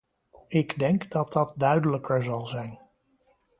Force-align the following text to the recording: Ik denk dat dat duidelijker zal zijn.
Ik 0.47 0.79
denk 0.79 1.09
dat 1.11 1.31
dat 1.33 1.53
duidelijker 1.57 2.21
zal 2.23 2.45
zijn. 2.45 2.79